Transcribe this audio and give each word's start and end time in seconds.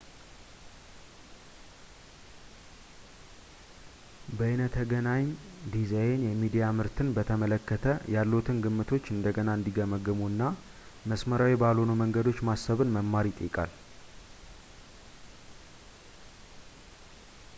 በይነተገናኝ 4.37 5.25
ዲዛይን 5.73 6.21
የሚዲያ 6.27 6.69
ምርትን 6.77 7.09
በተመለከተ 7.17 7.85
ያለዎትን 8.15 8.61
ግምቶች 8.65 9.11
እንደገና 9.15 9.55
እንዲገመግሙ 9.59 10.19
እና 10.33 10.43
መስመራዊ 11.11 11.55
ባልሆኑ 11.65 11.93
መንገዶች 12.01 12.39
ማሰብን 12.49 12.93
መማር 12.97 13.27
ይጠይቃል 13.31 13.73